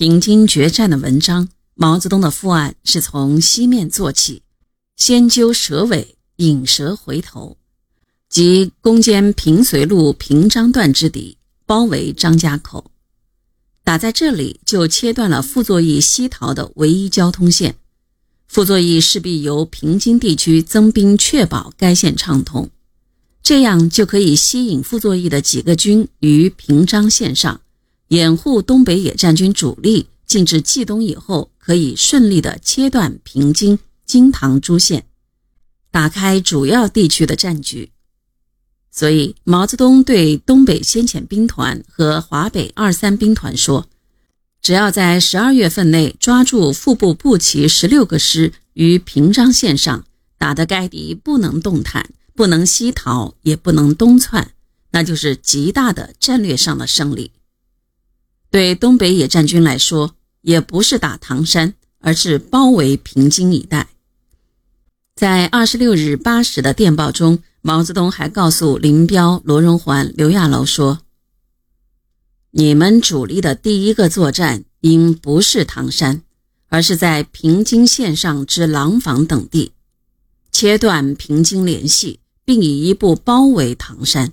[0.00, 4.40] 平津决战的文章，毛泽东的复案是从西面做起，
[4.96, 7.58] 先揪蛇尾，引蛇回头，
[8.30, 11.36] 即攻坚平绥路平章段之敌，
[11.66, 12.90] 包围张家口。
[13.84, 17.76] 打在这里，就切断了傅作义西逃的唯一交通线。
[18.48, 22.70] 傅作义势必由平津地区增兵，确保该线畅通，
[23.42, 27.60] 这样就可以吸引傅作义的几个军于平章线上。
[28.10, 35.06] 掩护东北野战军主力进至冀东以后，可以顺利的切断平津、金堂诸线，
[35.92, 37.92] 打开主要地区的战局。
[38.90, 43.86] 所以，毛泽东对东北先遣兵团和华北二三兵团说
[44.60, 50.04] ：“只要在十二月份内抓住腹部步骑十六个师于平章线上，
[50.36, 54.50] 打得该敌不能动弹，不能西逃，也不能东窜，
[54.90, 57.30] 那就是极大的战略上的胜利。”
[58.50, 63.86] 对东北野战军来说，也不是打唐山，而是包围平津一带。
[65.14, 71.00] 在二十六日八时的电报中，毛泽东还告诉林彪、罗荣桓、刘亚楼说
[72.50, 76.22] ：“你们主力的第一个作战应不是唐山，
[76.68, 79.70] 而是在平津线上之廊坊等地，
[80.50, 84.32] 切断平津联系，并以一部包围唐山。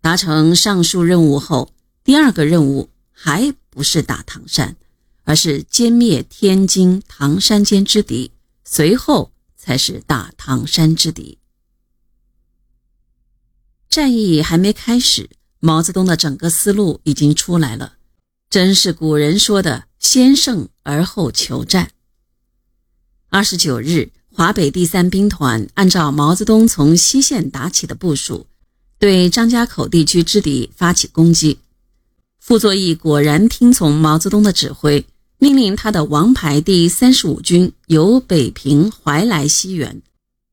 [0.00, 1.72] 达成上述任务后，
[2.04, 2.89] 第二个任务。”
[3.22, 4.78] 还不是打唐山，
[5.24, 8.32] 而是歼灭天津、唐山间之敌，
[8.64, 11.36] 随后才是打唐山之敌。
[13.90, 17.98] 战役还没开始，毛泽东的整个思路已经出来了，
[18.48, 21.90] 真是古人说的“先胜而后求战”。
[23.28, 28.46] 二十九日，华北第三兵团按照毛泽东从西线打起的部署，
[28.98, 31.58] 对张家口地区之敌发起攻击。
[32.40, 35.04] 傅作义果然听从毛泽东的指挥，
[35.38, 40.00] 命令他的王牌第三十五军由北平怀来西援，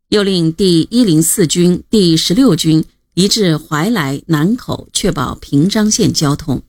[0.10, 2.84] 又令第一零四军、第十六军
[3.14, 6.62] 移至怀来南口，确保平章线交通。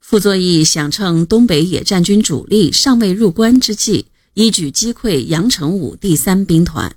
[0.00, 6.94] 傅作义想趁东北野战军主力尚未入关之际，一举击溃杨成武第三兵团。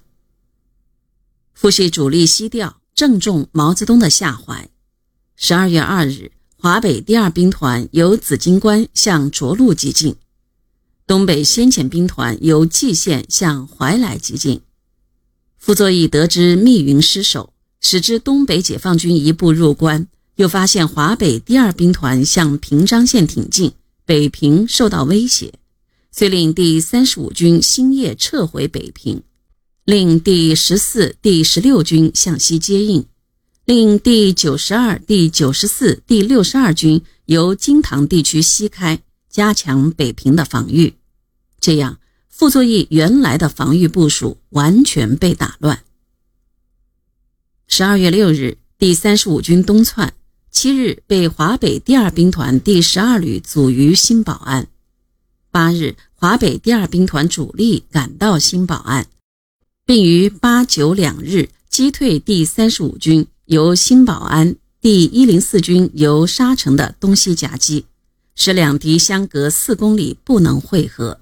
[1.54, 4.70] 傅系主力西调，正中毛泽东的下怀。
[5.36, 6.32] 十二月二日。
[6.62, 10.18] 华北第二兵团由紫荆关向涿鹿急进，
[11.08, 14.60] 东北先遣兵团由蓟县向怀来急进。
[15.58, 20.06] 傅作义得知密云失守，使之东北解放军一部入关，
[20.36, 23.72] 又发现华北第二兵团向平章线挺进，
[24.04, 25.54] 北平受到威胁，
[26.12, 29.24] 遂令第三十五军星夜撤回北平，
[29.86, 33.06] 令第十四、第十六军向西接应。
[33.70, 39.00] 令第九十二、第九十四、第六十二军由金堂地区西开，
[39.30, 40.96] 加强北平的防御。
[41.60, 45.84] 这样，傅作义原来的防御部署完全被打乱。
[47.68, 50.16] 十二月六日，第三十五军东窜，
[50.50, 54.68] 七日被华北第二兵团第十二旅阻于新保安。
[55.52, 59.06] 八日，华北第二兵团主力赶到新保安，
[59.86, 63.28] 并于八九两日击退第三十五军。
[63.50, 67.86] 由新保安第一零四军由沙城的东西夹击，
[68.36, 71.20] 使两敌相隔四公里不能会合。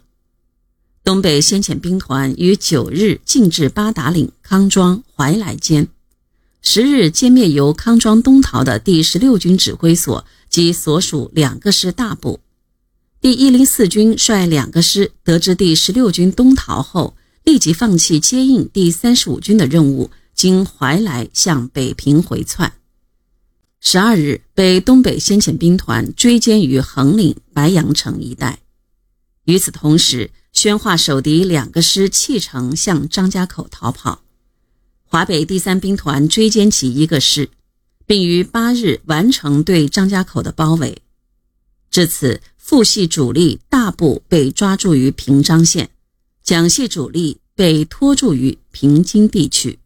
[1.06, 5.88] 东北先遣兵团于九日进至八达岭、康庄、怀来间，
[6.62, 12.42] 十日歼灭由康庄东逃的第十六军指挥所及所属两个师大部。
[13.22, 20.12] 第一零四军率两个师得知第十六军东逃后，立即放弃接应第三十五军的任务。
[20.38, 22.72] 经怀来向北平回窜，
[23.80, 28.60] 十二日被东北先遣兵团追歼于横岭白杨城一带。
[29.46, 34.22] 与此同时，宣化守敌两个师弃城向张家口逃跑，
[35.06, 37.50] 华北第三兵团追歼其一个师，
[38.06, 41.02] 并于八日完成对张家口的包围。
[41.90, 45.90] 至此，傅系主力大部被抓住于平章线，
[46.44, 49.80] 蒋系主力被拖住于平津地区。